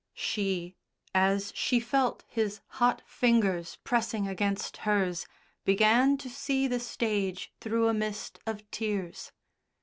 She, 0.17 0.77
as 1.13 1.51
she 1.55 1.79
felt 1.79 2.23
his 2.27 2.61
hot 2.65 3.03
fingers 3.05 3.77
pressing 3.83 4.27
against 4.27 4.77
hers, 4.77 5.27
began 5.63 6.17
to 6.17 6.27
see 6.27 6.65
the 6.65 6.79
stage 6.79 7.53
through 7.61 7.87
a 7.87 7.93
mist 7.93 8.39
of 8.47 8.67
tears. 8.71 9.31